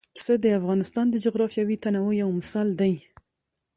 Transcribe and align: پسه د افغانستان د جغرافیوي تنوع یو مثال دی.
پسه 0.15 0.33
د 0.43 0.45
افغانستان 0.59 1.05
د 1.09 1.15
جغرافیوي 1.25 1.77
تنوع 1.83 2.13
یو 2.21 2.29
مثال 2.39 2.67
دی. 2.81 2.93